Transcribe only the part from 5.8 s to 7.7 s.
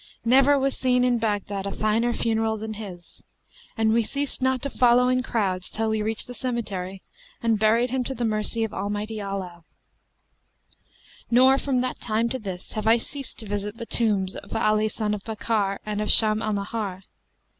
we reached the cemetery and